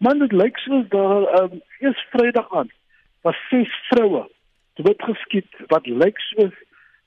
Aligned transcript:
Man 0.00 0.18
dit 0.18 0.32
lyk 0.32 0.58
soos 0.58 0.86
daar 0.88 1.26
ehm 1.28 1.52
um, 1.52 1.60
eers 1.78 2.06
Vrydag 2.10 2.54
aan 2.56 2.70
was 3.20 3.36
ses 3.48 3.72
vroue 3.88 4.22
dood 4.74 5.02
geskiet 5.08 5.58
wat 5.72 5.86
lyk 5.86 6.18
soos 6.18 6.54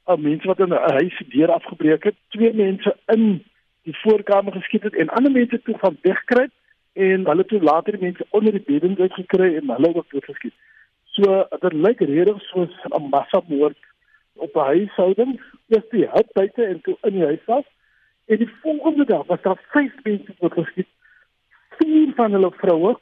'n 0.06 0.22
mens 0.22 0.44
wat 0.44 0.60
in 0.60 0.74
'n 0.74 0.92
huis 0.98 1.18
deur 1.34 1.52
afgebreek 1.52 2.04
het, 2.04 2.16
twee 2.30 2.54
mense 2.54 2.96
in 3.06 3.44
die 3.84 3.98
voorkamer 4.02 4.54
geskiet 4.54 4.84
het 4.84 4.96
en 4.96 5.10
ander 5.10 5.32
mense 5.32 5.62
toe 5.62 5.78
van 5.78 5.98
wegkruip 6.02 6.52
en 6.94 7.26
hulle 7.26 7.46
toe 7.46 7.62
later 7.62 8.00
mense 8.00 8.26
onder 8.30 8.52
die 8.52 8.66
beddens 8.68 9.00
uitgekry 9.00 9.56
en 9.56 9.70
hulle 9.70 9.96
ook 9.96 10.10
doodgeskiet. 10.10 10.54
So 11.04 11.48
dit 11.60 11.74
lyk 11.74 12.00
regtig 12.00 12.42
soos 12.42 12.74
'n 12.86 13.10
massamoord 13.10 13.78
op 14.34 14.56
'n 14.56 14.70
huishouding, 14.74 15.42
eers 15.68 15.90
die 15.90 16.08
huis 16.08 16.30
buite 16.34 16.64
en 16.64 16.82
toe 16.82 16.98
in 17.02 17.14
die 17.14 17.26
huis 17.26 17.44
self. 17.46 17.66
En 18.26 18.38
die 18.38 18.54
volgende 18.62 19.06
dag 19.06 19.26
was 19.26 19.42
daar 19.42 19.62
vyf 19.72 19.94
mense 20.04 20.34
wat 20.40 20.54
geskiet. 20.54 20.88
Vier 21.78 22.14
van 22.16 22.32
hulle 22.32 22.52
vroue 22.52 22.94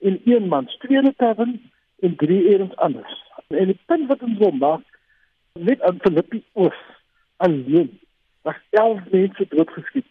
en 0.00 0.20
een 0.24 0.48
man, 0.48 0.66
twee 0.78 1.14
tavern 1.16 1.70
en 2.00 2.16
drie 2.16 2.48
eerds 2.48 2.76
anders. 2.76 3.16
En 3.48 3.66
die 3.66 3.78
punt 3.86 4.08
wat 4.08 4.22
ons 4.22 4.38
wil 4.38 4.50
maak, 4.50 4.84
net 5.52 5.82
aan 5.82 5.98
Filippi 6.00 6.44
Oos 6.52 6.80
alleen, 7.36 7.98
was 8.42 8.56
11 8.70 9.00
mense 9.10 9.46
doodgeskiet. 9.48 10.06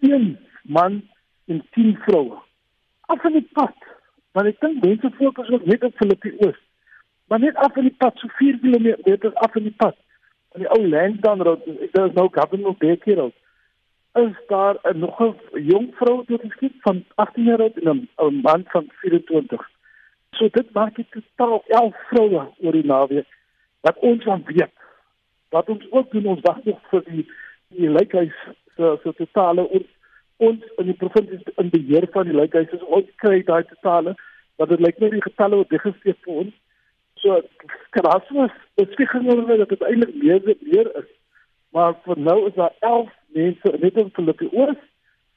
Een 0.00 0.38
man 0.62 1.02
en 1.44 1.66
10 1.70 1.96
vroue. 2.06 2.38
Af 3.00 3.24
in 3.24 3.32
die 3.32 3.48
pad. 3.52 3.74
Maar 4.32 4.46
ek 4.46 4.60
dink 4.60 4.84
mense 4.84 5.10
fokus 5.18 5.48
ook 5.50 5.64
net 5.66 5.84
op 5.84 5.96
Filippi 5.96 6.36
Oos 6.46 6.60
maar 7.30 7.38
net 7.38 7.54
af 7.54 7.76
in 7.76 7.86
die 7.86 7.94
pad 7.98 8.18
so 8.18 8.28
4 8.38 8.58
km 8.58 8.86
af 9.34 9.54
in 9.54 9.68
die 9.68 9.76
pad 9.82 9.96
in 10.54 10.64
die 10.64 10.70
ou 10.74 10.80
Lansdowne 10.86 11.44
road 11.46 11.66
daar 11.92 12.08
is 12.08 12.16
nou 12.16 12.28
Governor 12.32 12.74
Baker 12.78 13.14
road 13.14 13.36
is 14.12 14.36
daar 14.46 14.76
'n 14.82 14.98
nog 14.98 15.20
'n 15.20 15.34
jong 15.52 15.94
vrou 15.94 16.16
wat 16.16 16.40
geskiet 16.40 16.74
van 16.80 17.04
18 17.14 17.44
jaar 17.44 17.60
oud 17.60 17.76
en 17.76 18.08
'n 18.16 18.40
man 18.42 18.64
van 18.66 18.86
24 18.88 19.70
so 20.30 20.48
dit 20.50 20.72
maak 20.72 20.94
dit 20.96 21.10
totaal 21.10 21.62
11 21.66 21.96
vroue 22.08 22.48
oor 22.58 22.72
die 22.72 22.84
naweek 22.84 23.26
wat 23.80 23.98
ons 23.98 24.24
van 24.24 24.42
weet. 24.46 24.70
Wat 25.48 25.68
ons 25.68 25.90
ook 25.90 26.10
doen 26.10 26.26
ons 26.26 26.40
wag 26.40 26.64
nog 26.64 26.80
vir 26.90 27.02
die 27.04 27.30
die 27.68 27.90
lykhuis 27.90 28.34
so 28.76 28.98
so 29.02 29.12
totale 29.12 29.68
ons 29.68 29.86
ons 30.36 30.64
in 30.76 30.84
die 30.84 31.00
provinsie 31.02 31.52
in 31.56 31.70
beheer 31.70 32.06
van 32.10 32.24
die 32.24 32.36
lykhuis 32.36 32.70
is 32.70 32.82
ons 32.82 33.06
kry 33.16 33.42
daai 33.42 33.64
totale 33.64 34.14
wat 34.56 34.68
dit 34.68 34.80
lyk 34.80 34.98
net 34.98 35.10
die 35.10 35.28
getalle 35.28 35.56
wat 35.56 35.68
digesteek 35.68 36.18
vir 36.24 36.34
ons 36.34 36.54
So 37.20 37.36
krasmas, 37.92 38.52
dit 38.80 38.94
sê 38.96 39.06
genoeg 39.10 39.48
dat 39.50 39.72
dit 39.72 39.82
eintlik 39.84 40.14
meer 40.22 40.40
meer 40.64 40.88
is. 41.02 41.08
Maar 41.70 41.94
vir 42.04 42.18
nou 42.18 42.46
is 42.48 42.54
daar 42.54 42.72
11 42.80 43.10
mense 43.26 43.76
net 43.80 43.96
in 43.96 44.10
Philippi 44.12 44.48
Oos 44.52 44.80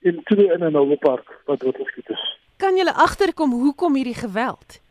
en 0.02 0.24
twee 0.24 0.52
in 0.54 0.64
'n 0.66 0.72
nuwe 0.72 0.98
park 0.98 1.42
wat 1.46 1.60
dood 1.60 1.76
geskiet 1.76 2.10
is. 2.10 2.24
Kan 2.58 2.76
jy 2.76 2.86
agterkom 2.86 3.52
hoekom 3.52 3.96
hierdie 3.96 4.22
geweld? 4.26 4.82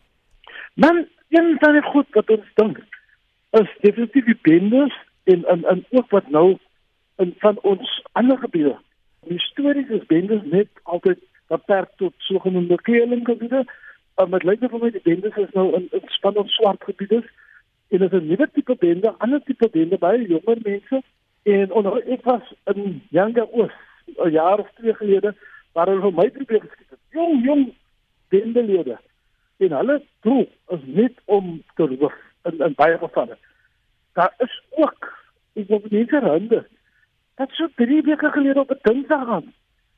Man, 0.74 1.06
een 1.28 1.56
van 1.58 1.72
die 1.72 1.82
goed 1.82 2.06
wat 2.10 2.30
ons 2.30 2.48
dink 2.54 2.78
is 3.50 3.70
definitief 3.80 4.24
die 4.24 4.38
bendes 4.42 4.94
en 5.24 5.44
en 5.44 5.64
en 5.64 5.84
ook 5.90 6.10
wat 6.10 6.28
nou 6.28 6.58
in 7.16 7.34
van 7.38 7.58
ons 7.62 8.02
ander 8.12 8.38
gebiede. 8.38 8.76
Die 9.20 9.40
stories 9.40 9.88
is 9.88 10.06
bendes 10.06 10.42
net 10.42 10.68
altyd 10.82 11.18
beperk 11.46 11.90
tot 11.96 12.14
sogenaamde 12.18 12.82
kleerlingegebiede 12.82 13.64
uh, 14.16 14.26
met 14.26 14.42
lyk 14.42 14.64
vir 14.64 14.78
my 14.78 14.90
die 14.90 15.04
bendes 15.04 15.36
is 15.36 15.52
nou 15.58 15.72
in, 15.76 15.88
in 15.92 16.06
spannend 16.16 16.50
swart 16.50 16.84
gebiede 16.88 17.22
en 17.88 18.02
is 18.06 18.12
'n 18.12 18.26
nuwe 18.26 18.48
tipe 18.52 18.74
bende, 18.74 19.14
ander 19.18 19.42
tipe 19.44 19.68
bende 19.68 19.98
by 19.98 20.14
jonger 20.28 20.58
mense 20.62 21.02
en 21.42 21.72
onder 21.72 22.02
ek 22.06 22.24
was 22.24 22.52
in 22.64 23.02
Yanga 23.10 23.46
Oos 23.50 23.72
'n 24.06 24.30
jaar 24.30 24.58
of 24.58 24.70
twee 24.74 24.94
gelede 24.94 25.34
waar 25.72 25.86
hulle 25.86 26.00
vir 26.00 26.12
my 26.12 26.30
probeer 26.30 26.60
geskiet 26.60 26.90
het. 26.90 26.98
Jong 27.10 27.44
jong 27.44 27.74
bendelede. 28.28 28.98
En 29.56 29.72
hulle 29.72 30.02
doel 30.20 30.48
is 30.68 30.84
net 30.84 31.14
om 31.24 31.62
te 31.74 31.86
roof 31.86 32.14
in 32.42 32.58
in 32.58 32.74
baie 32.74 32.98
gevalle. 32.98 33.36
Daar 34.12 34.34
is 34.38 34.62
ook 34.70 35.20
ek 35.54 35.68
wil 35.68 35.82
nie 35.88 36.06
verhande. 36.06 36.66
Dat 37.34 37.50
so 37.50 37.68
drie 37.74 38.02
weke 38.02 38.30
gelede 38.30 38.60
op 38.60 38.70
'n 38.70 38.78
dinsdag 38.82 39.28
aan 39.28 39.52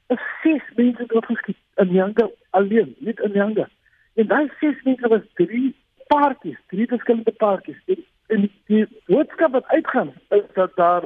is 0.09 0.21
ses 0.43 0.62
mense 0.77 1.06
doodgeskiet 1.06 1.56
in 1.77 1.93
Yanga 1.93 2.28
alleen, 2.50 2.94
nie 2.99 3.15
in 3.22 3.33
Yanga. 3.33 3.69
En 4.15 4.27
daai 4.27 4.50
ses 4.60 4.83
mense 4.83 5.09
was 5.09 5.25
drie 5.34 5.75
paartjies, 6.06 6.59
drie 6.69 6.87
verskillende 6.87 7.33
paartjies. 7.33 7.81
En, 7.87 8.04
en 8.27 8.51
die 8.67 8.87
boodskap 9.07 9.53
wat 9.53 9.67
uitgaan 9.67 10.12
is 10.29 10.43
dat 10.55 10.77
daar 10.77 11.05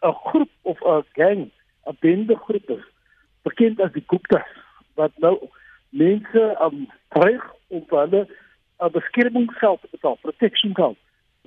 'n 0.00 0.12
groep 0.12 0.50
of 0.62 0.80
'n 0.80 1.04
gang, 1.12 1.50
'n 1.86 1.96
bende 2.00 2.36
groep 2.36 2.70
is, 2.70 2.84
bekend 3.42 3.80
as 3.80 3.92
die 3.92 4.04
Guptas, 4.06 4.48
wat 4.94 5.12
nou 5.16 5.48
mense 5.88 6.56
um 6.60 6.88
dreig 7.08 7.44
om 7.66 7.84
hulle 7.88 8.28
'n 8.78 8.90
beskermingsgeld 8.90 9.80
te 9.80 9.88
betaal, 9.90 10.18
protection 10.20 10.74
geld. 10.74 10.96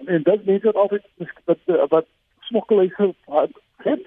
En 0.05 0.23
dit 0.23 0.45
mense 0.45 0.65
wat 0.65 0.75
altyd 0.75 1.03
wat 1.45 1.89
wat 1.89 2.05
smokkelaars 2.39 3.15
het 3.77 4.05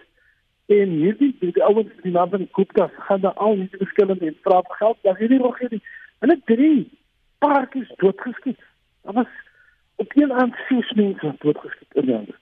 en 0.66 0.88
hierdie 0.88 1.36
die 1.38 1.64
ouens 1.64 1.90
die 2.02 2.12
naam 2.12 2.30
van 2.30 2.48
Guptas 2.52 2.90
gaan 2.94 3.20
daar 3.20 3.32
al 3.32 3.54
hierdie 3.54 3.78
verskillende 3.78 4.26
en 4.26 4.38
vra 4.42 4.62
geld, 4.64 4.98
dan 5.02 5.16
hierdie 5.16 5.38
nog 5.38 5.58
hierdie 5.58 5.82
Hulle 6.20 6.36
drie 6.44 6.90
paartjies 7.38 7.92
doodgeskiet. 7.96 8.58
Daar 9.02 9.12
was 9.12 9.26
op 10.24 10.30
een 10.30 10.36
aan 10.36 10.54
ses 10.68 10.92
mense 10.92 11.34
doodgeskiet 11.38 11.94
in 11.94 12.08
Uganda. 12.08 12.32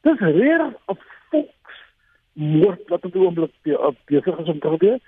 Dis 0.00 0.18
reg 0.18 0.72
op 0.84 1.02
volksmoord 1.30 2.88
wat 2.88 3.04
op 3.04 3.12
die 3.12 3.20
oomblik 3.20 3.52
besig 4.04 4.38
is 4.38 4.48
om 4.48 4.58
te 4.58 4.68
gebeur. 4.68 4.98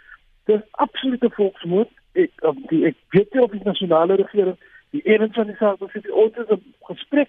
Dis 0.44 0.60
absolute 0.70 1.30
volksmoord. 1.30 1.90
Ek 2.12 2.30
um, 2.42 2.62
die 2.66 2.84
ek 2.86 2.96
weet 3.08 3.34
nie 3.34 3.42
of 3.42 3.50
die 3.50 3.64
nasionale 3.64 4.14
regering 4.14 4.56
die 4.90 5.02
eerens 5.02 5.34
van 5.34 5.46
die 5.46 5.56
saak 5.56 5.78
besit 5.78 6.06
die 6.06 6.12
ouers 6.12 6.62
gesprek 6.88 7.28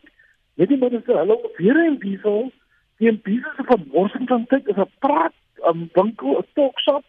met 0.54 0.70
die 0.70 0.78
minister 0.78 1.18
hulle 1.18 1.38
weer 1.58 1.84
in 1.84 2.00
diesel 2.00 2.52
die 2.98 3.10
imbiese 3.12 3.66
van 3.68 4.46
tyd 4.48 4.68
is 4.68 4.78
'n 4.78 4.92
praat 5.00 5.36
'n 5.74 5.90
winkel 5.94 6.38
'n 6.38 6.46
talkshop 6.54 7.04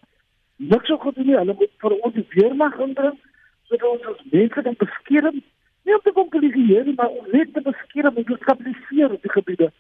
niks 0.56 0.87
so 0.87 0.99
goed 0.99 1.16
nie 1.16 1.37
hulle 1.37 1.55
moet 1.55 1.70
vir 1.78 1.94
ons 2.00 2.15
die 2.15 2.26
weermag 2.34 2.81
indring 2.81 3.19
sodat 3.69 3.88
ons 3.88 4.22
mense 4.32 4.62
kan 4.62 4.76
beskerm, 4.78 5.43
nie 5.88 5.97
om 5.97 6.04
te 6.04 6.12
nie, 6.84 6.94
maar 6.94 7.09
om 7.09 7.26
net 7.32 7.53
te 7.54 7.65
beskerm 7.65 8.16
en 8.16 8.25
te 8.28 8.38
stabiliseer 8.43 9.15
die 9.25 9.32
gebiede. 9.32 9.71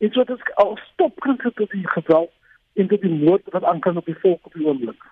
En 0.00 0.12
sodat 0.12 0.36
ons 0.38 0.54
al 0.64 0.76
stop 0.88 1.20
kan 1.20 1.38
sit 1.42 1.56
tot 1.56 1.70
die 1.70 1.88
geweld 1.88 2.32
en 2.80 2.88
tot 2.88 3.00
die 3.04 3.16
moord 3.24 3.52
wat 3.52 3.64
aankan 3.68 4.00
op 4.00 4.08
die 4.08 4.18
volk 4.22 4.46
op 4.48 4.56
die 4.56 4.66
oomblik. 4.66 5.09